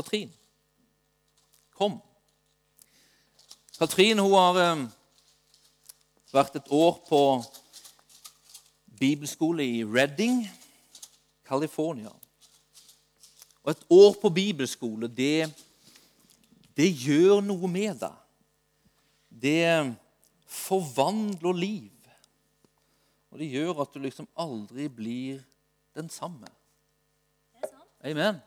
Katrin, 0.00 0.32
kom. 1.76 1.98
Katrin 3.76 4.18
hun 4.18 4.32
har 4.32 4.58
eh, 4.62 4.84
vært 6.32 6.56
et 6.56 6.70
år 6.72 6.94
på 7.04 7.20
bibelskole 8.96 9.66
i 9.66 9.84
Redding, 9.84 10.40
California. 11.44 12.14
Og 13.60 13.74
et 13.74 13.84
år 13.92 14.16
på 14.22 14.32
bibelskole, 14.40 15.04
det, 15.12 15.50
det 16.72 16.88
gjør 16.88 17.44
noe 17.44 17.68
med 17.68 18.00
deg. 18.00 18.18
Det 19.28 19.64
forvandler 20.48 21.60
liv. 21.60 22.12
Og 23.28 23.44
det 23.44 23.52
gjør 23.52 23.84
at 23.84 23.92
du 23.92 24.00
liksom 24.00 24.32
aldri 24.32 24.88
blir 24.88 25.44
den 25.92 26.08
samme. 26.08 26.48
Det 27.60 27.68
sant. 27.68 27.90
Amen. 28.00 28.40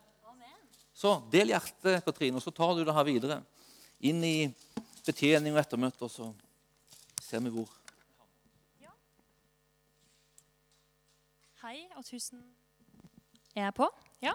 Så 0.94 1.16
del 1.32 1.50
hjertet, 1.50 2.04
Katrine, 2.06 2.38
og 2.38 2.44
så 2.44 2.52
tar 2.54 2.76
du 2.76 2.84
det 2.86 2.94
her 2.94 3.06
videre. 3.06 3.40
Inn 4.06 4.22
i 4.24 4.36
betjening 5.04 5.56
og 5.56 5.62
ettermøte, 5.64 6.06
og 6.06 6.12
så 6.12 6.30
ser 7.22 7.42
vi 7.44 7.52
hvor. 7.54 7.70
Hei, 11.64 11.78
og 11.96 12.04
tusen 12.04 12.42
Er 13.56 13.70
jeg 13.70 13.74
på? 13.78 13.86
Ja. 14.20 14.34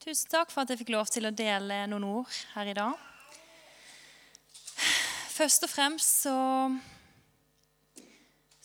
Tusen 0.00 0.30
takk 0.32 0.48
for 0.48 0.62
at 0.62 0.70
jeg 0.72 0.80
fikk 0.80 0.92
lov 0.94 1.10
til 1.12 1.28
å 1.28 1.32
dele 1.36 1.82
noen 1.90 2.06
ord 2.08 2.38
her 2.54 2.70
i 2.70 2.74
dag. 2.78 2.94
Først 5.34 5.66
og 5.66 5.70
fremst 5.70 6.22
så, 6.24 6.36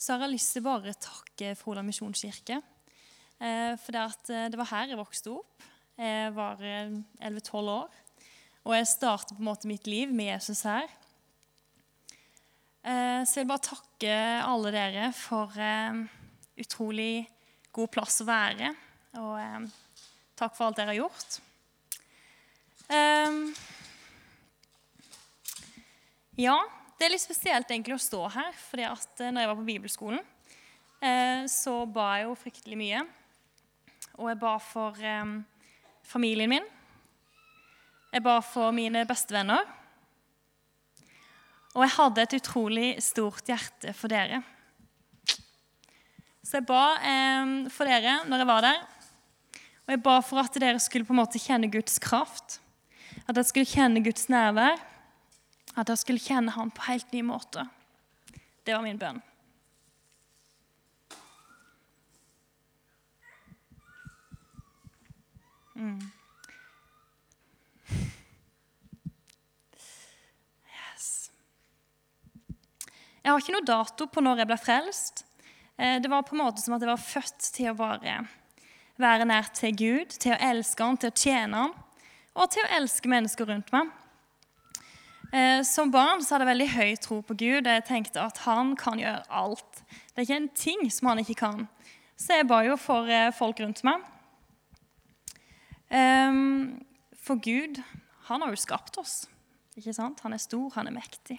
så 0.00 0.14
har 0.14 0.24
jeg 0.24 0.32
lyst 0.38 0.56
til 0.56 0.64
bare 0.64 0.94
å 0.94 1.00
takke 1.04 1.52
Froland 1.60 1.90
misjonskirke. 1.90 2.62
Eh, 3.36 3.74
for 3.82 3.94
det, 3.98 4.06
eh, 4.32 4.48
det 4.48 4.62
var 4.62 4.70
her 4.72 4.94
jeg 4.94 5.02
vokste 5.02 5.36
opp. 5.36 5.67
Jeg 5.98 6.30
var 6.36 6.60
eh, 6.62 6.92
11-12 7.26 7.70
år. 7.72 7.96
Og 8.68 8.74
jeg 8.76 8.86
startet 8.90 9.34
på 9.34 9.42
en 9.42 9.48
måte 9.48 9.66
mitt 9.70 9.86
liv 9.90 10.12
med 10.14 10.28
Jesus 10.34 10.62
her. 10.68 10.86
Eh, 12.86 13.24
Så 13.26 13.40
jeg 13.40 13.46
vil 13.46 13.50
bare 13.50 13.66
takke 13.66 14.12
alle 14.46 14.72
dere 14.74 15.08
for 15.16 15.54
eh, 15.58 15.98
utrolig 16.62 17.26
god 17.74 17.90
plass 17.96 18.20
å 18.22 18.28
være. 18.28 18.70
Og 19.18 19.34
eh, 19.42 19.66
takk 20.38 20.54
for 20.54 20.68
alt 20.68 20.78
dere 20.78 20.92
har 20.94 21.00
gjort. 21.00 21.40
Eh, 22.94 23.42
ja, 26.38 26.56
det 26.98 27.08
er 27.08 27.14
litt 27.16 27.26
spesielt 27.26 27.70
egentlig 27.74 27.98
å 27.98 28.02
stå 28.06 28.22
her. 28.38 28.54
fordi 28.70 28.86
at 28.86 29.24
eh, 29.26 29.32
når 29.34 29.42
jeg 29.44 29.50
var 29.50 29.58
på 29.64 29.68
bibelskolen, 29.72 30.22
eh, 31.02 31.42
så 31.50 31.80
ba 31.90 32.12
jeg 32.20 32.28
jo 32.30 32.38
fryktelig 32.46 32.78
mye. 32.86 33.06
Og 34.18 34.30
jeg 34.30 34.38
ba 34.46 34.56
for 34.62 34.98
eh, 35.02 35.38
familien 36.08 36.50
min. 36.50 36.66
Jeg 38.12 38.24
ba 38.24 38.38
for 38.44 38.72
mine 38.72 39.04
bestevenner. 39.08 39.66
Og 41.76 41.84
jeg 41.84 41.94
hadde 41.98 42.24
et 42.24 42.36
utrolig 42.40 42.86
stort 43.04 43.50
hjerte 43.50 43.92
for 43.96 44.10
dere. 44.10 44.40
Så 46.42 46.58
jeg 46.58 46.68
ba 46.68 46.84
eh, 47.04 47.50
for 47.72 47.88
dere 47.88 48.22
når 48.28 48.42
jeg 48.42 48.48
var 48.48 48.64
der. 48.64 48.80
Og 49.84 49.94
jeg 49.94 50.04
ba 50.04 50.16
for 50.24 50.40
at 50.40 50.56
dere 50.60 50.80
skulle 50.80 51.04
på 51.08 51.14
en 51.14 51.20
måte 51.20 51.40
kjenne 51.40 51.70
Guds 51.72 52.00
kraft. 52.00 52.58
At 53.26 53.36
dere 53.36 53.44
skulle 53.48 53.68
kjenne 53.68 54.02
Guds 54.04 54.30
nærvær. 54.32 54.80
At 55.76 55.88
dere 55.88 56.00
skulle 56.00 56.24
kjenne 56.24 56.56
Han 56.56 56.72
på 56.72 56.88
helt 56.88 57.12
ny 57.12 57.22
måte. 57.24 57.68
Det 58.64 58.74
var 58.74 58.84
min 58.84 59.00
bønn. 59.00 59.20
Mm. 65.78 66.00
Yes. 70.66 71.30
Jeg 73.22 73.30
har 73.32 73.42
ikke 73.42 73.54
noe 73.56 73.68
dato 73.68 74.08
på 74.10 74.24
når 74.24 74.42
jeg 74.42 74.50
ble 74.50 74.58
frelst. 74.60 75.24
Eh, 75.78 75.98
Det 76.02 76.10
var 76.10 76.26
på 76.26 76.34
en 76.36 76.42
måte 76.42 76.62
som 76.64 76.74
at 76.74 76.82
jeg 76.82 76.90
var 76.90 77.02
født 77.02 77.50
til 77.54 77.70
å 77.70 77.76
bare 77.78 78.18
være 78.98 79.28
nær 79.30 79.52
til 79.54 79.76
Gud, 79.78 80.16
til 80.18 80.34
å 80.34 80.40
elske 80.50 80.82
Han, 80.82 80.98
til 80.98 81.12
å 81.12 81.16
tjene 81.16 81.62
Han, 81.62 81.76
og 82.34 82.50
til 82.50 82.64
å 82.64 82.74
elske 82.80 83.10
mennesker 83.10 83.46
rundt 83.46 83.70
meg. 83.72 83.90
Eh, 85.32 85.62
Som 85.62 85.90
barn 85.94 86.22
så 86.24 86.34
hadde 86.34 86.46
jeg 86.48 86.54
veldig 86.56 86.70
høy 86.74 86.96
tro 86.96 87.22
på 87.22 87.36
Gud. 87.38 87.66
Jeg 87.70 87.86
tenkte 87.86 88.22
at 88.24 88.38
han 88.48 88.74
kan 88.76 88.98
gjøre 88.98 89.22
alt. 89.30 89.82
Det 90.14 90.22
er 90.22 90.26
ikke 90.26 90.42
en 90.42 90.54
ting 90.56 90.90
som 90.90 91.08
han 91.12 91.18
ikke 91.22 91.38
kan. 91.38 91.68
Så 92.18 92.34
jeg 92.34 92.48
ba 92.48 92.64
jo 92.66 92.74
for 92.80 93.06
eh, 93.06 93.30
folk 93.30 93.60
rundt 93.60 93.84
meg. 93.86 94.02
Ehm, 95.90 96.80
For 97.18 97.36
Gud, 97.36 97.80
han 98.28 98.42
har 98.42 98.50
jo 98.54 98.60
skapt 98.60 98.96
oss. 99.00 99.26
Ikke 99.76 99.92
sant? 99.94 100.20
Han 100.24 100.32
er 100.34 100.40
stor, 100.42 100.70
han 100.74 100.88
er 100.88 100.94
mektig. 100.96 101.38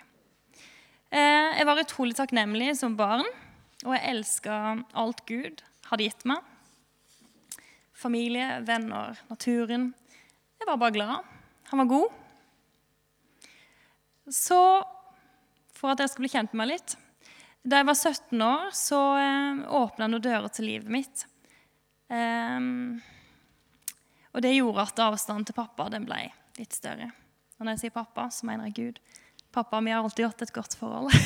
Eh, 1.12 1.58
Jeg 1.58 1.66
var 1.66 1.82
utrolig 1.82 2.16
takknemlig 2.16 2.76
som 2.78 2.96
barn, 2.96 3.26
og 3.86 3.96
jeg 3.96 4.06
elska 4.14 4.84
alt 4.94 5.26
Gud 5.26 5.64
hadde 5.90 6.04
gitt 6.06 6.26
meg. 6.26 6.38
Familie, 7.94 8.62
venner, 8.66 9.18
naturen. 9.30 9.94
Jeg 10.60 10.68
var 10.68 10.78
bare 10.78 10.92
glad. 10.96 11.24
Han 11.72 11.80
var 11.80 11.86
god. 11.86 12.10
Så 14.30 14.60
for 15.74 15.92
at 15.92 15.98
dere 15.98 16.08
skal 16.12 16.22
bli 16.24 16.30
kjent 16.32 16.54
med 16.54 16.60
meg 16.62 16.70
litt 16.76 16.94
Da 17.66 17.80
jeg 17.80 17.88
var 17.90 17.96
17 17.98 18.42
år, 18.46 18.68
så 18.78 19.00
eh, 19.20 19.64
åpna 19.80 20.08
noen 20.08 20.22
dører 20.24 20.52
til 20.54 20.66
livet 20.70 20.90
mitt. 20.94 21.26
Ehm, 22.10 23.02
og 24.34 24.44
det 24.46 24.56
gjorde 24.56 24.86
at 24.86 25.02
avstanden 25.04 25.48
til 25.48 25.58
pappa 25.58 25.90
den 25.94 26.06
ble 26.08 26.28
litt 26.60 26.76
større. 26.76 27.10
Og 27.58 27.66
når 27.66 27.76
jeg 27.76 27.86
sier 27.86 27.96
pappa, 27.96 28.30
så 28.32 28.48
mener 28.48 28.70
jeg 28.70 28.78
Gud. 28.78 29.00
Pappa 29.52 29.80
og 29.80 29.88
vi 29.88 29.94
har 29.94 30.04
alltid 30.04 30.30
hatt 30.30 30.46
et 30.46 30.56
godt 30.56 30.78
forhold. 30.80 31.14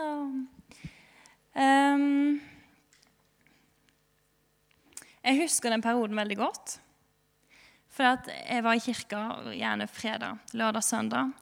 Um, 0.00 0.46
ehm, 1.60 2.38
jeg 5.20 5.42
husker 5.42 5.74
den 5.74 5.84
perioden 5.84 6.16
veldig 6.16 6.38
godt. 6.40 6.78
For 7.92 8.06
jeg 8.32 8.64
var 8.64 8.78
i 8.78 8.80
kirka 8.80 9.20
gjerne 9.52 9.88
fredag, 9.92 10.38
lørdag, 10.56 10.86
søndag. 10.86 11.34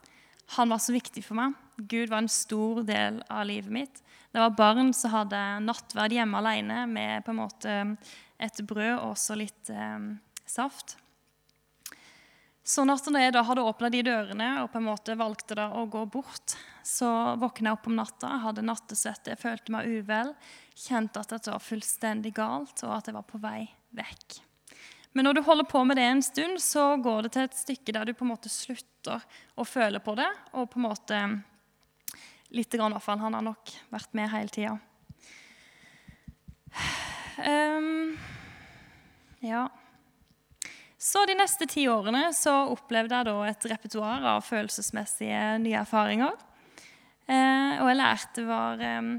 Han 0.56 0.72
var 0.72 0.80
så 0.82 0.94
viktig 0.96 1.22
for 1.22 1.38
meg. 1.38 1.54
Gud 1.78 2.10
var 2.10 2.24
en 2.24 2.32
stor 2.32 2.82
del 2.88 3.20
av 3.30 3.46
livet 3.46 3.70
mitt. 3.70 4.00
Det 4.32 4.42
var 4.42 4.56
barn, 4.56 4.90
som 4.96 5.12
hadde 5.12 5.38
nattverd 5.62 6.16
hjemme 6.16 6.40
alene 6.40 6.82
med 6.90 7.24
på 7.24 7.32
en 7.32 7.40
måte 7.44 7.76
et 8.38 8.62
brød 8.62 8.94
og 8.96 9.12
også 9.12 9.36
litt 9.38 9.70
eh, 9.74 10.08
saft. 10.46 10.96
Så 12.68 12.84
når 12.84 13.22
jeg 13.22 13.32
da 13.32 13.42
hadde 13.48 13.64
åpna 13.64 13.88
de 13.88 14.02
dørene 14.04 14.48
og 14.60 14.66
på 14.72 14.80
en 14.80 14.88
måte 14.90 15.14
valgte 15.16 15.56
da 15.56 15.70
å 15.72 15.86
gå 15.88 16.02
bort, 16.12 16.52
så 16.84 17.08
våkna 17.40 17.70
jeg 17.70 17.78
opp 17.78 17.88
om 17.88 17.96
natta, 17.96 18.32
hadde 18.42 18.64
nattesvette, 18.66 19.32
jeg 19.32 19.40
følte 19.40 19.72
meg 19.72 19.88
uvel, 19.88 20.34
kjente 20.76 21.22
at 21.22 21.32
dette 21.32 21.54
var 21.54 21.64
fullstendig 21.64 22.34
galt, 22.36 22.84
og 22.84 22.92
at 22.98 23.08
jeg 23.08 23.16
var 23.16 23.24
på 23.24 23.40
vei 23.40 23.62
vekk. 23.96 24.42
Men 25.16 25.24
når 25.24 25.38
du 25.38 25.42
holder 25.48 25.64
på 25.70 25.80
med 25.88 25.96
det 25.96 26.04
en 26.10 26.20
stund, 26.22 26.60
så 26.60 26.90
går 27.00 27.24
det 27.24 27.32
til 27.38 27.48
et 27.48 27.56
stykke 27.56 27.94
der 27.96 28.04
du 28.04 28.12
på 28.12 28.28
en 28.28 28.34
måte 28.34 28.52
slutter 28.52 29.24
å 29.56 29.64
føle 29.64 30.04
på 30.04 30.18
det, 30.20 30.28
og 30.52 30.68
på 30.68 30.82
en 30.82 30.90
måte 30.90 31.22
Lite 32.48 32.78
grann, 32.78 32.92
i 32.92 32.96
hvert 32.96 33.04
fall. 33.04 33.18
Han 33.20 33.34
har 33.36 33.44
nok 33.44 33.72
vært 33.92 34.14
med 34.16 34.30
hele 34.32 34.48
tida. 34.48 34.78
Um, 37.38 38.16
ja. 39.44 39.68
Så 40.98 41.22
de 41.30 41.36
neste 41.38 41.68
ti 41.70 41.84
årene 41.88 42.32
så 42.34 42.52
opplevde 42.72 43.14
jeg 43.14 43.28
da 43.28 43.36
et 43.46 43.66
repertoar 43.70 44.24
av 44.34 44.42
følelsesmessige 44.46 45.42
nye 45.62 45.78
erfaringer. 45.84 46.34
Eh, 47.28 47.76
og 47.78 47.90
jeg 47.90 47.98
lærte 48.00 48.44
var, 48.48 48.80
eh, 48.82 49.12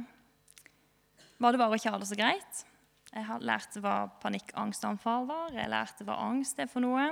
hva 1.39 1.51
det 1.53 1.61
var 1.61 1.71
å 1.71 1.77
ikke 1.77 1.93
ha 1.93 2.01
det 2.01 2.09
så 2.09 2.17
greit. 2.19 2.65
Jeg 3.13 3.41
lærte 3.41 3.81
hva 3.81 3.95
panikkangstanfall 4.21 5.25
var. 5.29 5.53
Jeg 5.55 5.71
lærte 5.71 6.05
hva 6.05 6.19
angst 6.27 6.59
er 6.59 6.67
for 6.69 6.83
noe. 6.83 7.07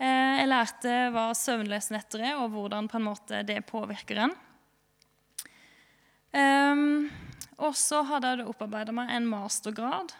Eh, 0.00 0.36
jeg 0.42 0.50
lærte 0.50 0.94
hva 1.14 1.30
søvnløse 1.36 1.96
er, 2.20 2.36
og 2.36 2.50
hvordan 2.52 2.88
på 2.88 3.00
en 3.00 3.08
måte 3.08 3.42
det 3.46 3.62
påvirker 3.66 4.26
en. 4.26 4.36
Um, 6.30 7.10
og 7.60 7.76
så 7.76 8.00
hadde 8.08 8.32
jeg 8.32 8.48
opparbeida 8.48 8.92
meg 8.96 9.10
en 9.12 9.26
mastergrad 9.28 10.14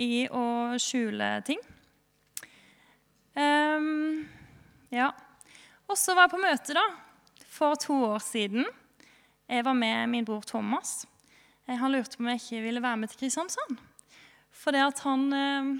i 0.00 0.26
å 0.34 0.74
skjule 0.80 1.28
ting. 1.46 1.60
Um, 3.34 4.26
ja. 4.90 5.10
Og 5.90 5.98
så 5.98 6.14
var 6.14 6.26
jeg 6.26 6.34
på 6.34 6.42
møte 6.42 6.74
da, 6.76 6.84
for 7.50 7.78
to 7.78 7.94
år 8.10 8.22
siden. 8.24 8.66
Jeg 9.50 9.66
var 9.66 9.74
med 9.78 10.10
min 10.10 10.26
bror 10.26 10.42
Thomas. 10.46 11.06
Eh, 11.66 11.76
Han 11.78 11.92
lurte 11.92 12.16
på 12.16 12.22
om 12.24 12.30
jeg 12.30 12.42
ikke 12.42 12.64
ville 12.66 12.82
være 12.82 12.96
med 13.02 13.10
til 13.10 13.18
Kristiansand. 13.22 13.78
Fordi 14.50 14.82
at 14.82 14.98
han 15.06 15.32
eh, 15.34 15.70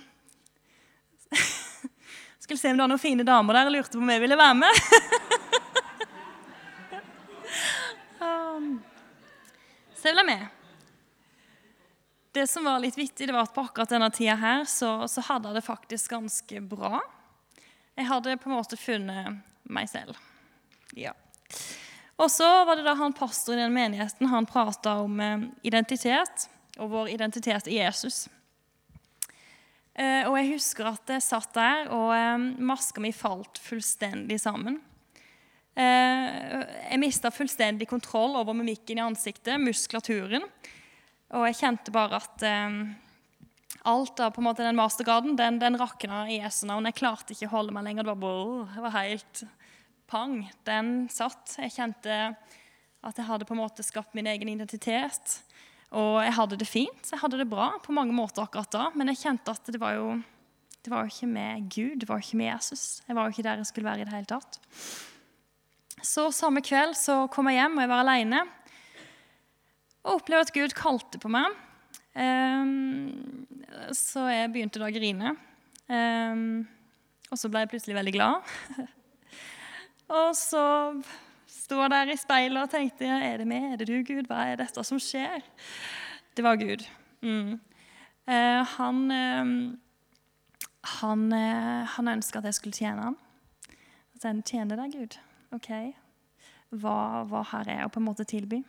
skulle 2.42 2.58
se 2.58 2.70
om 2.70 2.78
det 2.78 2.84
var 2.84 2.90
noen 2.90 3.02
fine 3.02 3.26
damer 3.26 3.58
der 3.58 3.70
og 3.70 3.76
lurte 3.76 3.98
på 3.98 4.02
om 4.02 4.10
jeg 4.14 4.24
ville 4.24 4.38
være 4.38 4.56
med. 4.62 4.74
um, 8.26 8.72
så 9.94 10.10
jeg 10.10 10.18
ble 10.18 10.26
med. 10.32 10.59
Det 12.32 12.46
som 12.46 12.64
var 12.64 12.78
litt 12.78 12.98
vittig, 12.98 13.26
det 13.26 13.34
var 13.34 13.48
at 13.48 13.54
på 13.54 13.64
akkurat 13.66 13.90
denne 13.90 14.10
tida 14.14 14.36
her, 14.38 14.64
så, 14.70 15.08
så 15.10 15.22
hadde 15.26 15.50
jeg 15.50 15.58
det 15.58 15.66
faktisk 15.66 16.12
ganske 16.14 16.60
bra. 16.62 17.00
Jeg 17.98 18.06
hadde 18.06 18.36
på 18.38 18.50
en 18.50 18.54
måte 18.54 18.78
funnet 18.78 19.40
meg 19.66 19.90
selv. 19.90 20.18
Ja. 20.94 21.12
Og 22.20 22.28
så 22.30 22.46
var 22.68 22.76
det 22.76 22.84
da 22.84 22.94
han 22.98 23.16
pastor 23.16 23.56
i 23.56 23.62
den 23.62 23.74
menigheten 23.74 24.28
han 24.30 24.48
prata 24.48 24.98
om 25.02 25.20
eh, 25.24 25.46
identitet, 25.66 26.46
og 26.78 26.92
vår 26.92 27.10
identitet 27.16 27.68
i 27.68 27.80
Jesus. 27.80 28.26
Eh, 29.94 30.28
og 30.28 30.36
jeg 30.38 30.52
husker 30.52 30.92
at 30.92 31.14
jeg 31.16 31.24
satt 31.24 31.54
der, 31.56 31.88
og 31.96 32.12
eh, 32.14 32.46
maska 32.62 33.02
mi 33.02 33.10
falt 33.16 33.58
fullstendig 33.64 34.38
sammen. 34.42 34.78
Jeg 35.80 36.98
mista 37.00 37.30
fullstendig 37.32 37.86
kontroll 37.88 38.34
over 38.36 38.52
mimikken 38.58 38.98
i 38.98 39.04
ansiktet, 39.04 39.54
muskulaturen. 39.62 40.42
Og 41.30 41.46
jeg 41.46 41.60
kjente 41.60 41.94
bare 41.94 42.18
at 42.18 42.44
alt 43.88 44.20
av 44.20 44.32
på 44.34 44.42
en 44.42 44.48
måte 44.48 44.64
den 44.66 44.78
mastergraden 44.78 45.36
den, 45.38 45.58
den 45.60 45.78
rakna 45.80 46.24
i 46.30 46.40
S-navn. 46.48 46.88
Jeg 46.90 46.98
klarte 46.98 47.34
ikke 47.34 47.48
å 47.48 47.54
holde 47.54 47.74
meg 47.74 47.86
lenger. 47.86 48.06
Det 48.06 48.12
var, 48.12 48.22
bare, 48.24 48.64
det 48.74 48.84
var 48.84 48.96
helt 48.96 49.42
pang. 50.10 50.34
Den 50.66 50.90
satt. 51.12 51.54
Jeg 51.62 51.74
kjente 51.76 52.18
at 53.00 53.16
jeg 53.16 53.28
hadde 53.28 53.46
på 53.48 53.56
en 53.56 53.62
måte 53.62 53.86
skapt 53.86 54.16
min 54.16 54.28
egen 54.28 54.50
identitet. 54.52 55.38
Og 55.96 56.20
jeg 56.22 56.36
hadde 56.36 56.58
det 56.60 56.68
fint. 56.68 57.12
Jeg 57.12 57.22
hadde 57.22 57.40
det 57.40 57.48
bra 57.50 57.72
på 57.82 57.94
mange 57.96 58.14
måter 58.14 58.44
akkurat 58.44 58.70
da. 58.74 58.88
Men 58.94 59.12
jeg 59.12 59.22
kjente 59.24 59.54
at 59.54 59.72
det 59.72 59.80
var 59.80 59.96
jo, 59.96 60.12
det 60.84 60.92
var 60.92 61.06
jo 61.06 61.14
ikke 61.14 61.30
med 61.30 61.70
Gud, 61.72 61.96
det 62.02 62.10
var 62.10 62.20
jo 62.20 62.28
ikke 62.28 62.42
med 62.42 62.52
Jesus. 62.52 62.84
Jeg 63.08 63.16
var 63.18 63.26
jo 63.26 63.36
ikke 63.36 63.46
der 63.48 63.62
jeg 63.62 63.70
skulle 63.70 63.90
være 63.90 64.04
i 64.04 64.08
det 64.08 64.14
hele 64.14 64.30
tatt. 64.30 64.60
Så 66.00 66.30
samme 66.32 66.62
kveld 66.64 66.94
så 66.96 67.26
kom 67.32 67.50
jeg 67.50 67.60
hjem, 67.60 67.76
og 67.76 67.84
jeg 67.84 67.92
var 67.92 68.04
aleine. 68.04 68.44
Og 70.04 70.18
opplevde 70.18 70.48
at 70.48 70.54
Gud 70.56 70.74
kalte 70.76 71.20
på 71.20 71.30
meg. 71.32 71.56
Um, 72.14 73.46
så 73.94 74.26
jeg 74.32 74.52
begynte 74.54 74.80
da 74.80 74.88
å 74.88 74.94
grine. 74.94 75.34
Um, 75.90 76.62
og 77.30 77.38
så 77.38 77.50
ble 77.50 77.64
jeg 77.64 77.72
plutselig 77.74 77.98
veldig 77.98 78.14
glad. 78.16 78.54
og 80.20 80.32
så 80.38 80.64
sto 81.50 81.82
der 81.92 82.10
i 82.10 82.18
speilet 82.18 82.64
og 82.64 82.72
tenkte 82.72 83.06
er 83.06 83.42
det 83.42 83.48
meg, 83.50 83.72
er 83.72 83.82
det 83.82 83.90
du, 83.90 83.98
Gud? 84.06 84.26
Hva 84.30 84.48
er 84.50 84.62
dette 84.62 84.84
som 84.86 84.98
skjer? 85.02 85.44
Det 86.34 86.46
var 86.46 86.58
Gud. 86.60 86.86
Mm. 87.22 87.60
Uh, 88.30 88.62
han 88.78 89.06
uh, 89.12 89.54
han, 90.80 91.32
uh, 91.32 91.86
han 91.96 92.08
ønska 92.08 92.40
at 92.40 92.48
jeg 92.48 92.58
skulle 92.58 92.76
tjene 92.76 93.10
ham. 93.10 93.16
At 94.16 94.24
jeg 94.24 94.44
tjener 94.48 94.80
deg, 94.80 94.96
Gud. 94.96 95.18
OK. 95.56 95.70
Hva, 96.80 96.96
hva 97.28 97.42
har 97.52 97.68
jeg 97.68 97.84
å 97.84 97.90
på 97.92 98.00
en 98.00 98.06
måte 98.06 98.26
tilby? 98.28 98.62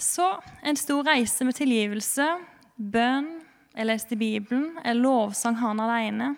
Så 0.00 0.42
en 0.62 0.76
stor 0.76 1.04
reise 1.04 1.44
med 1.44 1.58
tilgivelse, 1.58 2.24
bønn, 2.76 3.34
jeg 3.76 3.86
leste 3.86 4.16
Bibelen, 4.16 4.78
jeg 4.80 4.96
lovsang 4.96 5.58
han 5.60 5.80
alene. 5.84 6.30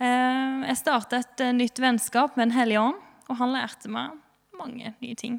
Eh, 0.00 0.62
jeg 0.64 0.78
starta 0.80 1.20
et 1.20 1.42
eh, 1.44 1.52
nytt 1.52 1.78
vennskap 1.78 2.38
med 2.38 2.48
Den 2.48 2.56
hellige 2.56 2.80
ånd, 2.80 3.02
og 3.28 3.36
han 3.36 3.52
lærte 3.52 3.90
meg 3.92 4.14
mange 4.56 4.94
nye 5.02 5.18
ting. 5.18 5.36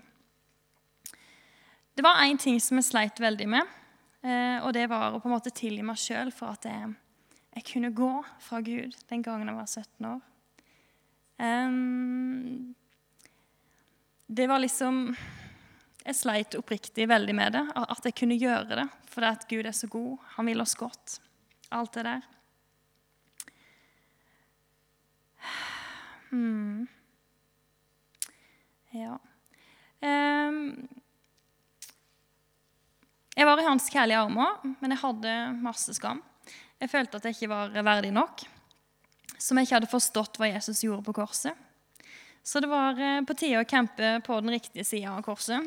Det 1.98 2.06
var 2.06 2.22
én 2.28 2.38
ting 2.38 2.60
som 2.62 2.78
jeg 2.78 2.88
sleit 2.92 3.20
veldig 3.20 3.48
med, 3.50 3.74
eh, 4.22 4.62
og 4.62 4.74
det 4.78 4.86
var 4.92 5.16
å 5.16 5.22
på 5.24 5.30
en 5.32 5.34
måte 5.34 5.54
tilgi 5.56 5.82
meg 5.86 5.98
sjøl 5.98 6.30
for 6.36 6.54
at 6.54 6.68
jeg, 6.70 6.92
jeg, 7.56 7.66
kunne 7.72 7.94
gå 7.96 8.12
fra 8.44 8.62
Gud 8.62 8.94
den 9.10 9.26
gangen 9.26 9.50
jeg 9.50 9.58
var 9.58 9.66
17 9.66 10.12
år. 10.12 10.22
Det 14.26 14.48
var 14.48 14.62
liksom 14.64 15.16
Jeg 16.06 16.18
sleit 16.20 16.56
oppriktig 16.58 17.08
veldig 17.10 17.34
med 17.34 17.56
det, 17.58 17.64
at 17.82 18.06
jeg 18.06 18.14
kunne 18.18 18.38
gjøre 18.38 18.78
det. 18.78 18.86
Fordi 19.10 19.30
at 19.32 19.46
Gud 19.50 19.66
er 19.66 19.74
så 19.74 19.90
god, 19.90 20.18
han 20.36 20.50
vil 20.52 20.62
oss 20.62 20.76
godt. 20.78 21.20
Alt 21.74 21.98
det 21.98 22.04
der. 22.06 22.28
Hmm. 26.30 26.86
Ja. 28.94 29.18
Um, 30.06 30.60
jeg 33.36 33.48
var 33.50 33.60
i 33.60 33.66
hans 33.66 33.90
kjærlige 33.92 34.22
armer, 34.22 34.62
men 34.64 34.94
jeg 34.94 35.02
hadde 35.02 35.34
masse 35.64 35.96
skam. 35.98 36.22
Jeg 36.80 36.92
følte 36.92 37.18
at 37.18 37.26
jeg 37.26 37.36
ikke 37.36 37.52
var 37.52 37.74
verdig 37.88 38.14
nok, 38.14 38.46
som 39.40 39.58
jeg 39.58 39.68
ikke 39.68 39.80
hadde 39.80 39.92
forstått 39.92 40.38
hva 40.40 40.52
Jesus 40.54 40.84
gjorde 40.86 41.04
på 41.08 41.18
korset. 41.18 41.58
Så 42.46 42.62
det 42.62 42.70
var 42.70 43.00
eh, 43.02 43.24
på 43.26 43.34
tide 43.34 43.64
å 43.64 43.68
campe 43.68 44.20
på 44.24 44.38
den 44.44 44.54
riktige 44.54 44.86
sida 44.86 45.16
av 45.16 45.26
korset. 45.26 45.66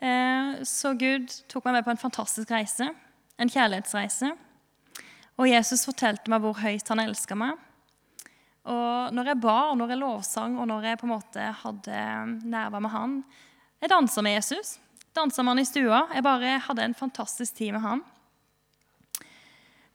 Eh, 0.00 0.62
så 0.64 0.94
Gud 0.96 1.28
tok 1.52 1.66
meg 1.66 1.78
med 1.78 1.86
på 1.86 1.92
en 1.92 2.00
fantastisk 2.00 2.52
reise, 2.54 2.88
en 3.36 3.52
kjærlighetsreise. 3.52 4.32
Og 5.40 5.48
Jesus 5.48 5.84
fortalte 5.88 6.32
meg 6.32 6.40
hvor 6.44 6.56
høyt 6.60 6.88
han 6.92 7.02
elska 7.04 7.36
meg, 7.38 7.58
og 8.68 9.14
når 9.16 9.32
jeg 9.32 9.40
ba, 9.40 9.56
og 9.70 9.78
når 9.80 9.94
jeg 9.94 10.00
lovsang, 10.02 10.58
og 10.60 10.68
når 10.68 10.90
jeg 10.90 11.00
på 11.00 11.06
en 11.08 11.14
måte 11.14 11.44
hadde 11.62 12.00
nerver 12.44 12.82
med 12.84 12.92
han 12.92 13.22
Jeg 13.80 13.88
dansa 13.88 14.20
med 14.20 14.34
Jesus. 14.34 14.74
Dansa 15.16 15.42
med 15.42 15.54
han 15.54 15.62
i 15.62 15.64
stua. 15.64 16.00
Jeg 16.12 16.22
bare 16.22 16.58
hadde 16.60 16.84
en 16.84 16.94
fantastisk 16.94 17.54
tid 17.56 17.72
med 17.72 17.80
han. 17.80 18.02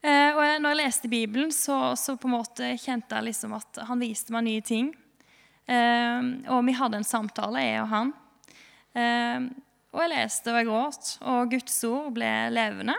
Eh, 0.01 0.31
og 0.33 0.41
når 0.61 0.73
jeg 0.73 0.79
leste 0.79 1.09
Bibelen, 1.09 1.51
så, 1.53 1.93
så, 1.93 2.15
på 2.17 2.25
en 2.25 2.33
måte 2.33 2.71
kjente 2.81 3.13
jeg 3.13 3.27
liksom 3.27 3.53
at 3.53 3.77
han 3.85 4.01
viste 4.01 4.33
meg 4.33 4.47
nye 4.47 4.63
ting. 4.65 4.89
Eh, 5.69 6.49
og 6.49 6.65
vi 6.65 6.73
hadde 6.73 6.97
en 6.97 7.05
samtale, 7.05 7.61
jeg 7.61 7.83
og 7.83 7.93
han. 7.93 8.11
Og 9.95 10.01
jeg 10.03 10.11
leste 10.11 10.51
og 10.51 10.59
jeg 10.59 10.67
gråt, 10.67 11.11
og 11.23 11.51
Guds 11.53 11.77
ord 11.87 12.09
ble 12.17 12.31
levende. 12.51 12.95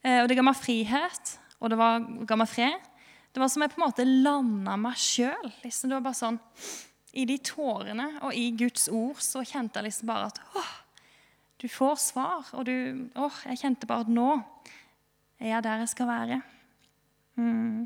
Eh, 0.00 0.22
og 0.22 0.30
det 0.30 0.38
ga 0.38 0.44
meg 0.46 0.56
frihet, 0.56 1.34
og 1.60 1.72
det 1.72 1.78
var, 1.80 2.04
ga 2.24 2.38
meg 2.40 2.48
fred. 2.48 2.90
Det 3.34 3.42
var 3.42 3.50
som 3.52 3.64
jeg 3.64 3.72
på 3.72 3.80
en 3.80 3.84
måte 3.84 4.06
landa 4.06 4.78
meg 4.80 4.96
sjøl. 5.00 5.50
Liksom. 5.64 5.90
Det 5.90 5.98
var 5.98 6.06
bare 6.06 6.20
sånn 6.20 6.40
I 7.18 7.26
de 7.28 7.36
tårene 7.42 8.06
og 8.22 8.36
i 8.38 8.48
Guds 8.58 8.86
ord 8.88 9.20
så 9.22 9.42
kjente 9.46 9.80
jeg 9.80 9.88
liksom 9.88 10.10
bare 10.10 10.28
at 10.30 10.40
åh, 10.54 10.72
du 11.60 11.66
får 11.70 11.98
svar. 12.02 12.48
Og 12.54 12.68
du 12.68 12.74
Åh, 13.18 13.40
jeg 13.50 13.60
kjente 13.64 13.90
bare 13.90 14.06
at 14.06 14.12
nå 14.12 14.28
er 15.42 15.50
jeg 15.56 15.66
der 15.66 15.82
jeg 15.82 15.92
skal 15.92 16.10
være. 16.10 16.38
Mm. 17.34 17.84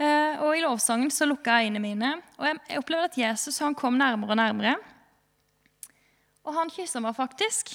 Eh, 0.00 0.40
og 0.40 0.56
I 0.56 0.62
lovsangen 0.64 1.12
så 1.12 1.28
lukka 1.28 1.58
jeg 1.58 1.68
øynene 1.68 1.84
mine, 1.84 2.14
og 2.40 2.48
jeg 2.48 2.80
opplevde 2.80 3.10
at 3.10 3.18
Jesus 3.20 3.60
han 3.60 3.76
kom 3.76 4.00
nærmere 4.00 4.32
og 4.32 4.40
nærmere. 4.40 4.78
Og 6.46 6.56
han 6.56 6.72
kyssa 6.72 7.02
meg 7.04 7.16
faktisk. 7.16 7.74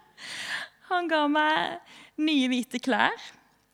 han 0.90 1.08
ga 1.10 1.24
meg 1.30 1.78
nye 2.20 2.50
hvite 2.50 2.80
klær 2.82 3.14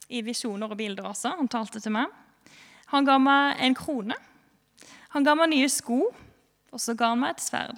i 0.07 0.21
visjoner 0.25 0.71
og 0.71 0.79
bilder 0.79 1.09
også. 1.09 1.33
Han 1.39 1.49
talte 1.51 1.81
til 1.83 1.95
meg. 1.95 2.11
Han 2.93 3.07
ga 3.07 3.17
meg 3.19 3.59
en 3.65 3.75
krone. 3.77 4.17
Han 5.15 5.25
ga 5.25 5.35
meg 5.37 5.51
nye 5.51 5.67
sko, 5.71 5.99
og 6.71 6.81
så 6.81 6.95
ga 6.97 7.13
han 7.13 7.21
meg 7.23 7.35
et 7.35 7.43
sverd. 7.43 7.77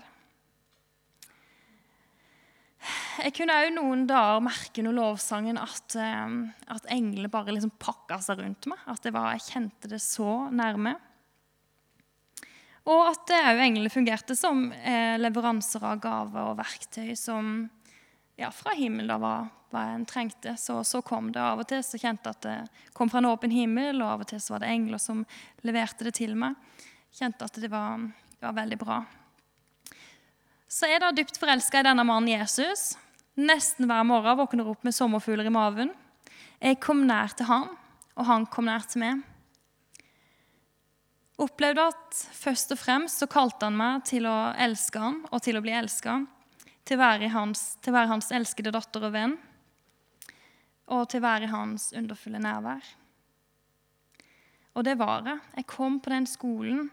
Jeg 3.18 3.34
kunne 3.34 3.56
òg 3.58 3.72
noen 3.74 4.06
dager 4.10 4.44
merke 4.46 4.82
under 4.84 4.96
lovsangen 4.96 5.58
at, 5.60 5.96
eh, 5.98 6.36
at 6.74 6.90
englene 6.94 7.32
bare 7.34 7.56
liksom 7.56 7.74
pakka 7.82 8.20
seg 8.24 8.44
rundt 8.44 8.68
meg. 8.70 8.82
At 8.86 9.08
var, 9.10 9.34
jeg 9.36 9.48
kjente 9.50 9.90
det 9.92 10.02
så 10.04 10.48
nærme. 10.54 10.96
Og 12.88 13.04
at 13.10 13.34
òg 13.36 13.60
englene 13.60 13.92
fungerte 13.92 14.36
som 14.38 14.70
eh, 14.72 15.18
leveranser 15.20 15.84
av 15.84 16.00
gaver 16.00 16.54
og 16.54 16.60
verktøy 16.62 17.12
som 17.20 17.68
ja, 18.40 18.52
fra 18.54 18.76
himmelen 18.78 19.20
var 19.20 19.50
hva 19.74 19.84
en 19.92 20.06
trengte. 20.08 20.56
Så, 20.60 20.80
så, 20.88 21.02
kom 21.04 21.32
det. 21.36 21.42
Av 21.44 21.60
og 21.60 21.68
til 21.68 21.84
så 21.84 22.00
kjente 22.00 22.30
jeg 22.30 22.38
at 22.38 22.46
det 22.46 22.94
kom 22.96 23.12
fra 23.12 23.20
en 23.20 23.30
åpen 23.32 23.52
himmel, 23.52 24.00
og 24.02 24.14
av 24.14 24.24
og 24.24 24.32
til 24.32 24.42
så 24.42 24.56
var 24.56 24.64
det 24.64 24.72
engler 24.72 25.02
som 25.04 25.26
leverte 25.68 26.08
det 26.08 26.16
til 26.20 26.36
meg. 26.40 26.56
Kjente 27.18 27.48
at 27.48 27.60
det 27.60 27.72
var, 27.74 28.08
var 28.44 28.56
veldig 28.56 28.80
bra. 28.80 29.02
Så 30.68 30.88
jeg 30.88 31.00
er 31.00 31.06
da 31.06 31.14
dypt 31.16 31.40
forelska 31.40 31.82
i 31.82 31.88
denne 31.88 32.06
mannen 32.08 32.32
Jesus. 32.32 32.94
Nesten 33.38 33.88
hver 33.90 34.06
morgen 34.08 34.40
våkner 34.40 34.70
opp 34.72 34.84
med 34.88 34.96
sommerfugler 34.96 35.48
i 35.48 35.54
maven. 35.54 35.92
Jeg 36.64 36.80
kom 36.84 37.04
nær 37.08 37.36
til 37.38 37.50
han, 37.50 37.68
og 38.18 38.30
han 38.30 38.48
kom 38.52 38.68
nær 38.70 38.88
til 38.90 39.04
meg. 39.04 39.26
Opplevde 41.38 41.84
at 41.92 42.22
først 42.34 42.74
og 42.74 42.80
fremst 42.82 43.22
så 43.22 43.28
kalte 43.30 43.68
han 43.68 43.78
meg 43.78 44.06
til 44.10 44.26
å 44.26 44.38
elske 44.58 45.02
ham 45.02 45.20
og 45.30 45.44
til 45.46 45.60
å 45.60 45.62
bli 45.62 45.76
elska. 45.78 46.24
Til 46.88 46.98
å 46.98 47.04
være 47.04 47.30
hans, 47.34 47.76
til 47.84 47.94
å 47.94 47.98
være 48.00 48.12
hans 48.16 48.32
elskede 48.34 48.74
datter 48.74 49.06
og 49.06 49.14
venn 49.14 49.38
og 50.88 51.10
til 51.12 51.20
å 51.20 51.28
være 51.28 51.50
hans 51.52 51.92
underfulle 51.98 52.40
nærvær. 52.40 52.86
Og 54.78 54.86
det 54.86 54.96
var 55.00 55.26
jeg. 55.26 55.42
Jeg 55.58 55.68
kom 55.70 55.98
på 56.00 56.14
den 56.14 56.28
skolen, 56.30 56.88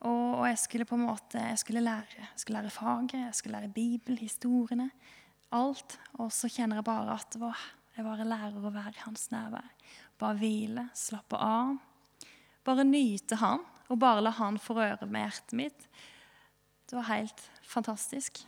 og, 0.00 0.46
jeg 0.48 0.58
skulle 0.62 0.86
på 0.88 0.96
en 0.96 1.04
måte, 1.04 1.40
jeg 1.52 1.60
skulle 1.60 1.82
lære, 1.84 2.22
jeg 2.22 2.40
skulle 2.42 2.60
lære 2.60 2.72
faget, 2.72 3.18
jeg 3.20 3.36
skulle 3.36 3.58
lære 3.58 3.74
Bibel, 3.74 4.16
historiene, 4.16 4.88
alt. 5.52 5.98
Og 6.18 6.32
så 6.32 6.48
kjenner 6.48 6.80
jeg 6.80 6.88
bare 6.88 7.16
at 7.18 7.36
å, 7.36 7.50
jeg 7.96 8.06
bare 8.06 8.28
lærer 8.28 8.56
å 8.56 8.72
være 8.72 8.96
i 8.96 9.04
hans 9.04 9.28
nærvær. 9.32 9.68
Bare 10.20 10.40
hvile, 10.40 10.86
slappe 10.96 11.36
av. 11.36 11.76
Bare 12.64 12.84
nyte 12.88 13.38
han, 13.40 13.60
og 13.90 13.98
bare 13.98 14.22
la 14.22 14.32
han 14.38 14.58
få 14.60 14.78
røre 14.78 15.08
med 15.10 15.26
hjertet 15.26 15.56
mitt. 15.58 15.88
Det 16.86 16.96
var 16.98 17.08
helt 17.10 17.42
fantastisk. 17.66 18.42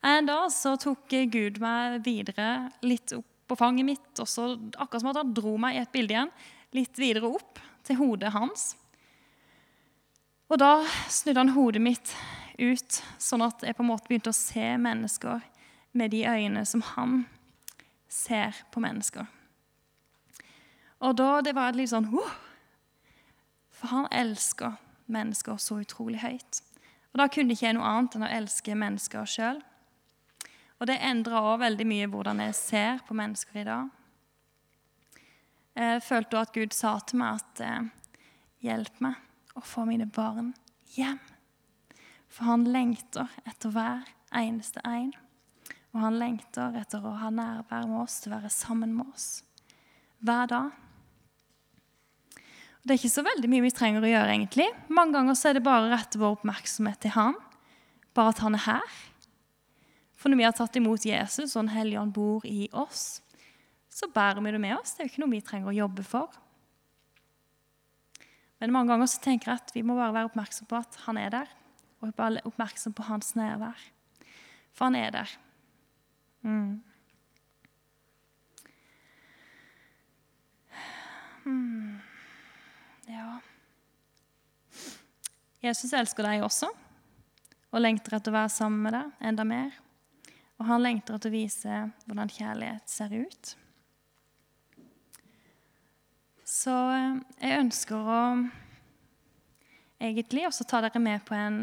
Da 0.00 0.36
så 0.52 0.76
tok 0.80 1.10
Gud 1.32 1.58
meg 1.60 2.00
videre 2.06 2.70
litt 2.86 3.12
opp 3.16 3.26
på 3.46 3.56
fanget 3.58 3.86
mitt. 3.88 4.12
Og 4.22 4.28
så 4.28 4.48
akkurat 4.76 5.02
som 5.02 5.12
at 5.12 5.20
han 5.20 5.34
dro 5.36 5.56
meg 5.60 5.76
i 5.76 5.82
et 5.82 5.92
bilde 5.92 6.14
igjen, 6.14 6.32
litt 6.76 6.98
videre 7.00 7.30
opp 7.38 7.60
til 7.86 7.98
hodet 8.00 8.32
hans. 8.34 8.74
Og 10.50 10.60
da 10.62 10.78
snudde 11.10 11.42
han 11.42 11.54
hodet 11.56 11.82
mitt 11.82 12.12
ut, 12.58 13.00
sånn 13.18 13.44
at 13.44 13.64
jeg 13.66 13.76
på 13.76 13.84
en 13.84 13.90
måte 13.90 14.08
begynte 14.08 14.32
å 14.32 14.36
se 14.36 14.66
mennesker 14.80 15.42
med 15.96 16.12
de 16.14 16.22
øynene 16.28 16.64
som 16.68 16.84
han 16.94 17.24
ser 18.08 18.56
på 18.72 18.80
mennesker. 18.80 19.26
Og 21.04 21.16
da 21.18 21.40
det 21.44 21.52
var 21.56 21.76
litt 21.76 21.90
sånn 21.92 22.08
uh, 22.08 22.36
For 23.76 23.92
han 23.92 24.08
elsker 24.10 24.78
mennesker 25.12 25.60
så 25.60 25.80
utrolig 25.82 26.22
høyt. 26.24 26.62
Og 27.12 27.20
da 27.20 27.28
kunne 27.32 27.54
ikke 27.54 27.68
jeg 27.68 27.76
noe 27.76 27.88
annet 27.88 28.16
enn 28.16 28.26
å 28.26 28.32
elske 28.38 28.76
mennesker 28.76 29.28
sjøl. 29.28 29.60
Og 30.76 30.88
det 30.90 30.98
endra 31.00 31.40
òg 31.40 31.62
veldig 31.62 31.86
mye 31.88 32.08
hvordan 32.12 32.42
jeg 32.44 32.56
ser 32.58 33.04
på 33.06 33.16
mennesker 33.16 33.62
i 33.62 33.68
dag. 33.68 33.92
Jeg 35.76 36.02
følte 36.04 36.40
at 36.40 36.52
Gud 36.56 36.76
sa 36.76 36.96
til 37.04 37.20
meg 37.20 37.40
at 37.40 37.62
eh, 37.64 37.88
hjelp 38.64 39.00
meg 39.04 39.56
å 39.56 39.64
få 39.64 39.84
mine 39.88 40.08
barn 40.08 40.54
hjem. 40.96 41.20
For 42.32 42.48
han 42.48 42.66
lengter 42.68 43.32
etter 43.48 43.72
hver 43.72 44.04
eneste 44.36 44.82
en. 44.84 45.12
Og 45.94 46.02
han 46.02 46.18
lengter 46.20 46.76
etter 46.76 47.04
å 47.04 47.14
ha 47.22 47.30
nærvær 47.32 47.88
med 47.88 48.02
oss, 48.02 48.20
til 48.20 48.34
å 48.34 48.40
være 48.40 48.52
sammen 48.52 48.92
med 48.96 49.08
oss 49.08 49.28
hver 50.20 50.48
dag. 50.52 50.85
Det 52.86 52.94
er 52.94 53.00
ikke 53.00 53.16
så 53.16 53.24
veldig 53.26 53.48
mye 53.50 53.64
vi 53.64 53.74
trenger 53.74 54.04
å 54.04 54.08
gjøre, 54.12 54.30
egentlig. 54.30 54.66
Mange 54.94 55.16
ganger 55.16 55.34
så 55.34 55.48
er 55.50 55.56
det 55.56 55.64
bare 55.66 55.88
å 55.88 55.90
rette 55.90 56.20
vår 56.22 56.36
oppmerksomhet 56.36 57.00
til 57.02 57.16
han. 57.16 57.34
Bare 58.14 58.30
at 58.30 58.42
han 58.44 58.54
er 58.54 58.62
her. 58.62 58.98
For 60.14 60.30
når 60.30 60.38
vi 60.38 60.46
har 60.46 60.54
tatt 60.54 60.78
imot 60.78 61.06
Jesus, 61.08 61.56
og 61.56 61.64
Den 61.64 61.72
hellige 61.74 61.98
ånd 61.98 62.14
bor 62.14 62.46
i 62.46 62.68
oss, 62.70 63.24
så 63.90 64.06
bærer 64.06 64.38
vi 64.44 64.54
det 64.54 64.62
med 64.62 64.76
oss. 64.76 64.94
Det 64.94 65.02
er 65.02 65.08
jo 65.08 65.12
ikke 65.16 65.24
noe 65.24 65.34
vi 65.34 65.42
trenger 65.42 65.72
å 65.72 65.74
jobbe 65.80 66.06
for. 66.06 66.38
Men 68.62 68.72
mange 68.72 68.94
ganger 68.94 69.10
så 69.10 69.18
tenker 69.24 69.50
jeg 69.50 69.64
at 69.64 69.74
vi 69.74 69.82
må 69.82 69.98
bare 69.98 70.14
være 70.14 70.30
oppmerksom 70.30 70.70
på 70.70 70.78
at 70.78 71.02
han 71.08 71.18
er 71.18 71.34
der. 71.34 71.50
Og 72.00 72.14
bare 72.14 72.44
oppmerksom 72.46 72.94
på 72.94 73.08
hans 73.10 73.34
nærvær. 73.34 73.82
For 74.76 74.86
han 74.86 75.00
er 75.00 75.10
der. 75.10 75.34
Mm. 76.46 76.84
Jesus 85.66 85.92
elsker 85.96 86.26
deg 86.26 86.44
også 86.46 86.70
og 87.76 87.82
lengter 87.82 88.16
etter 88.16 88.32
å 88.32 88.38
være 88.38 88.52
sammen 88.52 88.86
med 88.86 88.94
deg 88.96 89.28
enda 89.30 89.44
mer. 89.46 89.74
Og 90.56 90.68
han 90.70 90.84
lengter 90.84 91.16
etter 91.16 91.28
å 91.28 91.34
vise 91.36 91.80
hvordan 92.06 92.32
kjærlighet 92.32 92.88
ser 92.88 93.12
ut. 93.12 93.50
Så 96.46 96.72
eh, 96.94 97.18
jeg 97.42 97.64
ønsker 97.64 97.96
å 98.08 98.20
egentlig 100.00 100.46
også 100.46 100.66
ta 100.68 100.80
dere 100.84 101.02
med 101.02 101.24
på 101.26 101.34
en 101.36 101.58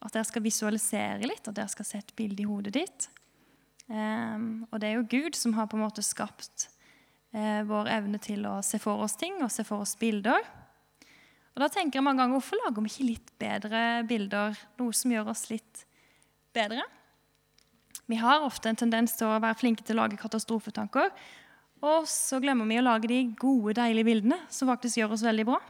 At 0.00 0.14
dere 0.14 0.24
skal 0.24 0.40
visualisere 0.40 1.26
litt, 1.28 1.44
at 1.44 1.56
dere 1.58 1.68
skal 1.68 1.84
se 1.84 1.98
et 2.00 2.14
bilde 2.16 2.40
i 2.40 2.46
hodet 2.48 2.70
ditt. 2.72 3.08
Um, 3.84 4.62
og 4.70 4.80
det 4.80 4.88
er 4.88 4.94
jo 4.94 5.08
Gud 5.12 5.36
som 5.36 5.52
har 5.58 5.66
på 5.68 5.76
en 5.76 5.82
måte 5.82 6.00
skapt 6.00 6.70
uh, 7.34 7.60
vår 7.68 7.90
evne 7.98 8.16
til 8.22 8.46
å 8.48 8.54
se 8.64 8.80
for 8.80 9.02
oss 9.04 9.18
ting 9.20 9.42
og 9.44 9.52
se 9.52 9.60
for 9.66 9.84
oss 9.84 9.92
bilder. 10.00 10.40
Og 11.54 11.64
da 11.64 11.68
tenker 11.72 11.98
jeg 11.98 12.06
mange 12.06 12.22
ganger 12.22 12.38
hvorfor 12.38 12.60
lager 12.62 12.84
vi 12.84 12.92
ikke 12.92 13.08
litt 13.08 13.32
bedre 13.40 13.82
bilder? 14.08 14.56
Noe 14.80 14.94
som 14.96 15.12
gjør 15.12 15.32
oss 15.32 15.48
litt 15.50 15.84
bedre? 16.56 16.84
Vi 18.10 18.18
har 18.18 18.46
ofte 18.46 18.70
en 18.70 18.78
tendens 18.78 19.14
til 19.18 19.28
å 19.28 19.38
være 19.38 19.58
flinke 19.58 19.84
til 19.86 19.98
å 19.98 20.04
lage 20.04 20.18
katastrofetanker. 20.18 21.12
Og 21.86 22.08
så 22.10 22.40
glemmer 22.42 22.68
vi 22.68 22.78
å 22.80 22.84
lage 22.84 23.08
de 23.10 23.20
gode, 23.40 23.76
deilige 23.78 24.08
bildene 24.08 24.40
som 24.52 24.68
faktisk 24.70 25.00
gjør 25.00 25.14
oss 25.16 25.24
veldig 25.24 25.46
bra. 25.48 25.60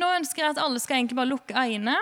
Nå 0.00 0.10
ønsker 0.18 0.44
jeg 0.44 0.54
at 0.54 0.60
alle 0.60 0.82
skal 0.82 0.98
egentlig 0.98 1.18
bare 1.18 1.32
lukke 1.32 1.56
øynene. 1.56 1.96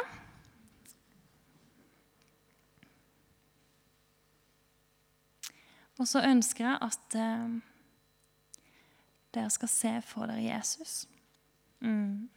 Og 6.00 6.08
så 6.08 6.24
ønsker 6.26 6.66
jeg 6.66 6.78
at 6.82 7.16
eh, 7.20 7.56
dere 9.36 9.50
skal 9.54 9.70
se 9.70 9.92
for 10.08 10.26
dere 10.26 10.42
Jesus. 10.42 11.04
Mm. 11.82 12.28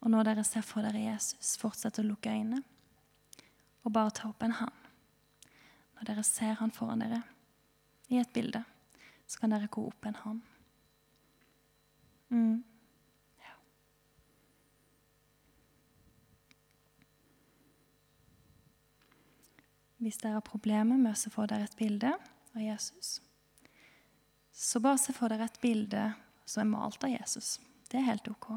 Og 0.00 0.10
når 0.10 0.28
dere 0.28 0.44
ser 0.46 0.62
for 0.64 0.86
dere 0.86 1.02
Jesus, 1.02 1.56
fortsett 1.60 1.98
å 2.00 2.06
lukke 2.06 2.30
øynene 2.30 2.62
og 3.86 3.92
bare 3.94 4.14
ta 4.14 4.28
opp 4.30 4.42
en 4.42 4.54
hånd. 4.54 4.84
Når 5.96 6.08
dere 6.08 6.22
ser 6.26 6.56
han 6.60 6.72
foran 6.74 7.02
dere 7.04 7.20
i 8.10 8.20
et 8.20 8.32
bilde, 8.34 8.62
så 9.26 9.42
kan 9.42 9.52
dere 9.52 9.70
gå 9.70 9.82
opp 9.86 10.06
en 10.06 10.18
hånd. 10.22 10.40
Mm. 12.30 12.56
Hvis 20.02 20.20
dere 20.22 20.36
har 20.36 20.44
problemer 20.44 20.98
med 21.00 21.14
å 21.14 21.18
se 21.18 21.32
for 21.34 21.50
dere 21.50 21.66
et 21.66 21.78
bilde 21.78 22.12
av 22.56 22.62
Jesus, 22.62 23.20
så 24.52 24.80
bare 24.80 24.98
se 24.98 25.12
for 25.12 25.32
dere 25.32 25.48
et 25.50 25.60
bilde 25.60 26.08
som 26.48 26.62
er 26.62 26.70
malt 26.70 27.04
av 27.04 27.12
Jesus. 27.12 27.58
Det 27.90 28.00
er 28.00 28.08
helt 28.08 28.28
ok. 28.30 28.56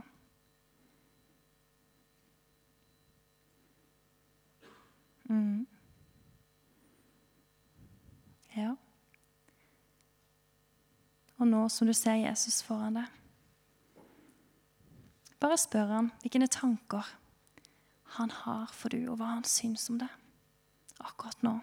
Mm. 5.29 5.65
Ja. 8.55 8.73
Og 11.37 11.47
nå 11.47 11.61
som 11.69 11.87
du 11.87 11.93
ser 11.93 12.17
Jesus 12.19 12.63
foran 12.65 12.97
deg, 12.99 13.15
bare 15.39 15.59
spør 15.59 15.93
han 15.93 16.09
hvilke 16.23 16.49
tanker 16.51 17.13
han 18.17 18.31
har 18.33 18.71
for 18.73 18.91
du, 18.91 19.03
og 19.11 19.19
hva 19.19 19.35
han 19.37 19.45
syns 19.47 19.85
om 19.91 19.99
det 20.01 20.09
akkurat 20.99 21.45
nå. 21.45 21.59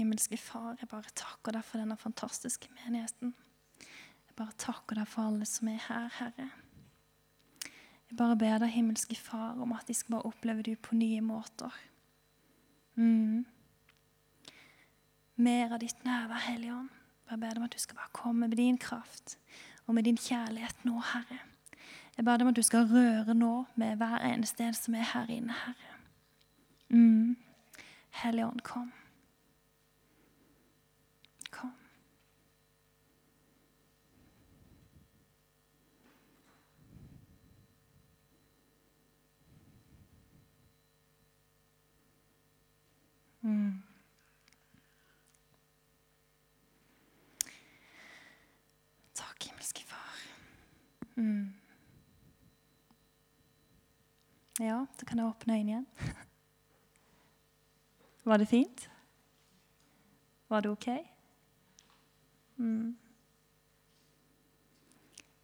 Himmelske 0.00 0.36
Far, 0.40 0.78
jeg 0.80 0.88
bare 0.88 1.12
takker 1.12 1.52
deg 1.52 1.64
for 1.66 1.76
denne 1.76 1.96
fantastiske 2.00 2.70
menigheten. 2.72 3.34
Jeg 3.84 4.36
bare 4.38 4.56
takker 4.56 4.96
deg 4.96 5.08
for 5.12 5.28
alle 5.28 5.44
som 5.44 5.68
er 5.68 5.82
her, 5.90 6.06
Herre. 6.16 6.46
Jeg 8.08 8.16
bare 8.16 8.38
ber 8.40 8.62
deg, 8.62 8.72
himmelske 8.72 9.18
Far, 9.20 9.58
om 9.60 9.74
at 9.76 9.84
de 9.90 9.94
skal 9.98 10.14
bare 10.14 10.30
oppleve 10.30 10.64
du 10.64 10.70
på 10.80 10.96
nye 10.96 11.20
måter. 11.20 11.74
Mm. 12.96 13.44
Mer 15.36 15.74
av 15.76 15.82
ditt 15.84 16.00
nærvær, 16.06 16.46
Hellige 16.46 16.78
Ånd. 16.78 16.88
Jeg 17.28 17.42
ber 17.42 17.52
deg 17.52 17.60
om 17.60 17.66
at 17.68 17.76
du 17.76 17.82
skal 17.84 17.98
bare 18.00 18.14
komme 18.16 18.48
med 18.48 18.56
din 18.56 18.78
kraft 18.80 19.36
og 19.84 19.94
med 19.98 20.08
din 20.08 20.16
kjærlighet 20.16 20.80
nå, 20.88 20.94
Herre. 21.10 21.42
Jeg 22.16 22.24
ber 22.24 22.40
deg 22.40 22.46
om 22.46 22.54
at 22.54 22.56
du 22.56 22.64
skal 22.64 22.88
røre 22.88 23.36
nå 23.36 23.52
med 23.76 24.00
hver 24.00 24.16
eneste 24.32 24.64
en 24.64 24.80
som 24.80 24.96
er 24.96 25.12
her 25.12 25.28
inne, 25.36 25.60
Herre. 25.66 26.00
Mm. 26.88 27.36
Hellige 28.22 28.48
Ånd, 28.48 28.64
kom. 28.64 28.88
Mm. 43.42 43.82
Takk, 49.14 49.44
himmelske 49.44 49.84
Far. 49.86 50.18
Mm. 51.16 51.54
Ja, 54.60 54.86
så 54.98 55.06
kan 55.08 55.18
jeg 55.18 55.26
åpne 55.26 55.56
øynene 55.56 55.70
igjen. 55.70 55.86
Var 58.28 58.36
det 58.36 58.48
fint? 58.48 58.90
Var 60.48 60.60
det 60.60 60.70
OK? 60.70 60.88
Mm. 62.56 62.96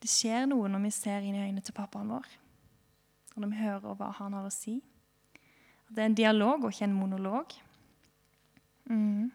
Det 0.02 0.10
skjer 0.12 0.44
noe 0.50 0.68
når 0.68 0.84
vi 0.84 0.90
ser 0.92 1.24
inn 1.24 1.38
i 1.38 1.46
øynene 1.46 1.64
til 1.64 1.74
pappaen 1.74 2.12
vår, 2.12 2.28
og 3.34 3.40
når 3.40 3.54
vi 3.54 3.62
hører 3.62 3.96
hva 3.96 4.10
han 4.18 4.36
har 4.36 4.44
å 4.44 4.52
si. 4.52 4.76
Det 5.88 6.02
er 6.02 6.10
en 6.10 6.18
dialog 6.18 6.66
og 6.66 6.74
ikke 6.74 6.90
en 6.90 6.98
monolog. 6.98 7.56
Mm. 8.90 9.30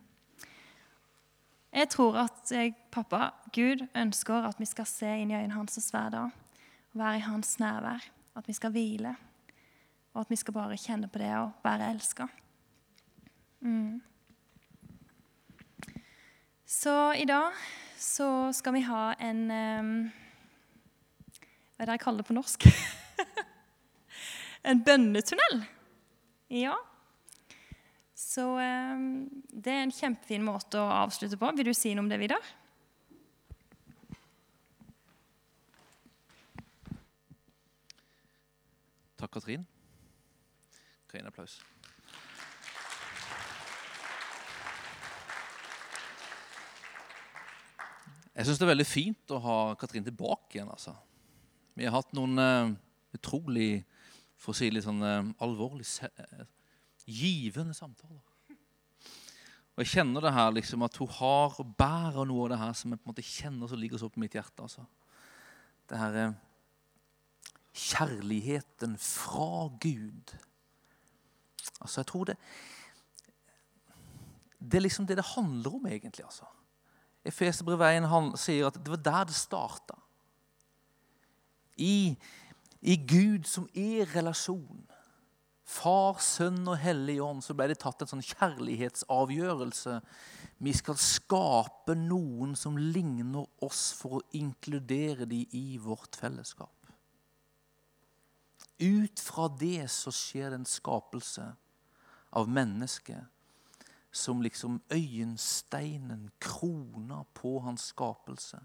Jeg 1.72 1.90
tror 1.90 2.20
at 2.28 2.54
jeg, 2.54 2.76
pappa, 2.92 3.32
Gud, 3.56 3.88
ønsker 3.96 4.46
at 4.46 4.60
vi 4.60 4.70
skal 4.70 4.86
se 4.86 5.10
inn 5.24 5.32
i 5.32 5.40
øynene 5.40 5.58
hans 5.58 5.90
hver 5.90 6.14
dag. 6.14 6.30
Være 6.94 7.18
i 7.18 7.26
hans 7.26 7.58
nærvær. 7.60 8.12
At 8.36 8.48
vi 8.48 8.54
skal 8.54 8.72
hvile. 8.72 9.16
Og 10.12 10.24
at 10.26 10.32
vi 10.32 10.40
skal 10.40 10.56
bare 10.56 10.80
kjenne 10.80 11.08
på 11.12 11.22
det 11.22 11.32
å 11.38 11.52
være 11.64 11.92
elska. 11.94 12.28
Mm. 13.62 14.02
Så 16.68 17.14
i 17.20 17.28
dag 17.28 17.56
så 18.00 18.28
skal 18.56 18.74
vi 18.74 18.86
ha 18.88 19.12
en 19.22 19.42
um, 19.52 19.90
Hva 21.76 21.84
er 21.84 21.90
det 21.90 21.98
jeg 21.98 22.04
kaller 22.04 22.24
det 22.24 22.30
på 22.30 22.36
norsk? 22.38 22.68
en 24.70 24.82
bønnetunnel. 24.86 25.62
Ja. 26.52 26.78
Så 28.18 28.48
um, 28.58 29.28
det 29.52 29.76
er 29.76 29.86
en 29.86 29.94
kjempefin 29.96 30.48
måte 30.48 30.80
å 30.80 30.88
avslutte 31.04 31.40
på. 31.40 31.52
Vil 31.60 31.72
du 31.72 31.76
si 31.78 31.94
noe 31.94 32.06
om 32.06 32.12
det, 32.12 32.20
Vidar? 32.22 32.52
Takk, 39.22 39.38
Katrin. 39.38 39.68
Gi 41.12 41.20
en 41.20 41.28
applaus. 41.28 41.58
Jeg 48.32 48.48
syns 48.48 48.62
det 48.62 48.64
er 48.64 48.72
veldig 48.72 48.88
fint 48.88 49.34
å 49.36 49.40
ha 49.44 49.56
Katrin 49.80 50.06
tilbake 50.08 50.56
igjen. 50.56 50.70
altså. 50.72 50.94
Vi 51.76 51.84
har 51.84 51.98
hatt 51.98 52.14
noen 52.16 52.40
uh, 52.40 52.72
utrolig 53.14 53.84
for 54.40 54.54
å 54.54 54.58
si 54.58 54.70
litt 54.72 54.86
sånn 54.86 55.04
uh, 55.04 55.34
alvorlig 55.44 55.86
uh, 56.08 56.46
givende 57.04 57.76
samtaler. 57.76 58.24
Og 59.76 59.84
Jeg 59.84 59.92
kjenner 59.98 60.24
det 60.24 60.34
her 60.36 60.56
liksom 60.56 60.88
at 60.88 60.96
hun 61.00 61.12
har 61.20 61.60
og 61.60 61.76
bærer 61.76 62.28
noe 62.28 62.46
av 62.48 62.54
det 62.54 62.62
her 62.64 62.74
som 62.80 62.94
jeg 62.94 63.02
på 63.02 63.08
en 63.08 63.12
måte 63.12 63.28
kjenner 63.28 63.72
som 63.72 63.84
ligger 63.84 64.00
så 64.00 64.10
på 64.12 64.24
mitt 64.24 64.36
hjerte. 64.40 64.64
altså. 64.64 64.88
Det 65.92 66.00
her 66.00 66.18
kjærligheten 67.72 68.96
fra 69.00 69.68
Gud. 69.80 70.34
Altså, 71.82 72.02
jeg 72.02 72.08
tror 72.08 72.24
det 72.32 72.38
Det 74.62 74.78
er 74.78 74.86
liksom 74.86 75.08
det 75.08 75.18
det 75.18 75.26
handler 75.26 75.76
om, 75.76 75.86
egentlig. 75.88 76.26
altså. 76.26 76.46
Efeserbrevet 77.26 78.04
1 78.04 78.40
sier 78.40 78.68
at 78.68 78.78
det 78.78 78.90
var 78.90 78.98
der 78.98 79.24
det 79.24 79.36
starta. 79.36 79.98
I, 81.78 82.18
I 82.82 82.96
Gud 82.96 83.48
som 83.50 83.68
er 83.74 84.06
relasjon. 84.16 84.86
Far, 85.72 86.20
Sønn 86.20 86.66
og 86.68 86.78
Hellig 86.82 87.22
Ånd, 87.24 87.44
så 87.46 87.56
ble 87.56 87.70
det 87.72 87.80
tatt 87.80 88.04
en 88.04 88.10
sånn 88.10 88.26
kjærlighetsavgjørelse. 88.26 90.00
Vi 90.62 90.74
skal 90.76 90.98
skape 91.00 91.96
noen 91.96 92.58
som 92.60 92.76
ligner 92.78 93.48
oss, 93.64 93.92
for 93.98 94.20
å 94.20 94.26
inkludere 94.38 95.26
dem 95.30 95.46
i 95.58 95.80
vårt 95.82 96.20
fellesskap. 96.20 96.74
Ut 98.82 99.20
fra 99.22 99.46
det 99.62 99.86
så 99.94 100.12
skjer 100.14 100.56
en 100.56 100.66
skapelse 100.66 101.46
av 102.34 102.50
mennesket 102.50 103.30
som 104.12 104.42
liksom 104.42 104.82
øyensteinen, 104.92 106.32
krona 106.40 107.24
på 107.34 107.60
hans 107.64 107.92
skapelse. 107.94 108.60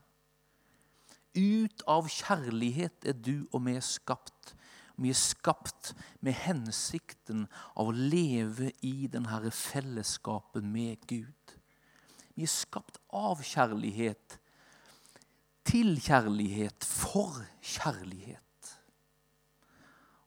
Ut 1.37 1.85
av 1.87 2.09
kjærlighet 2.09 3.05
er 3.07 3.18
du 3.20 3.46
og 3.52 3.66
vi 3.66 3.76
skapt. 3.85 4.55
Vi 4.96 5.12
er 5.12 5.18
skapt 5.20 5.92
med 6.24 6.33
hensikten 6.46 7.44
av 7.76 7.90
å 7.90 7.94
leve 7.94 8.72
i 8.81 9.11
denne 9.12 9.52
fellesskapet 9.52 10.64
med 10.64 11.05
Gud. 11.07 11.57
Vi 12.35 12.48
er 12.48 12.52
skapt 12.52 12.98
av 13.12 13.44
kjærlighet, 13.44 14.38
til 15.66 15.96
kjærlighet, 16.00 16.85
for 16.85 17.42
kjærlighet. 17.61 18.45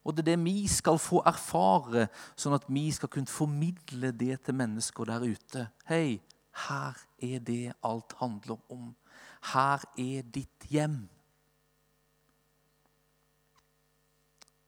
Og 0.06 0.16
det 0.16 0.24
er 0.24 0.32
det 0.32 0.46
vi 0.46 0.64
skal 0.72 0.98
få 1.02 1.22
erfare, 1.28 2.08
sånn 2.40 2.56
at 2.56 2.68
vi 2.72 2.88
skal 2.96 3.12
kunne 3.12 3.30
formidle 3.30 4.14
det 4.16 4.40
til 4.46 4.58
mennesker 4.58 5.10
der 5.10 5.26
ute. 5.28 5.66
Hei, 5.90 6.20
her 6.68 7.00
er 7.24 7.40
det 7.46 7.76
alt 7.86 8.16
handler 8.20 8.60
om. 8.72 8.94
Her 9.54 9.84
er 10.00 10.28
ditt 10.28 10.68
hjem. 10.72 11.02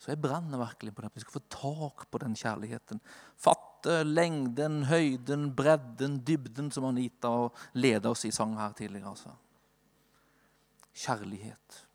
Så 0.01 0.09
jeg 0.09 0.21
brenner 0.21 0.57
virkelig 0.57 0.95
på 0.95 1.03
det. 1.03 1.11
at 1.11 1.15
Vi 1.15 1.21
skal 1.21 1.37
få 1.37 1.43
tak 1.53 2.07
på 2.09 2.17
den 2.23 2.33
kjærligheten. 2.35 3.01
Fatte 3.37 4.01
lengden, 4.03 4.83
høyden, 4.89 5.51
bredden, 5.55 6.19
dybden, 6.25 6.71
som 6.71 6.87
Anita 6.89 7.29
leda 7.73 8.09
oss 8.09 8.25
i 8.25 8.31
sang 8.33 8.55
her 8.57 8.73
tidligere. 8.73 9.13
Altså. 9.13 9.35
Kjærlighet. 10.91 11.85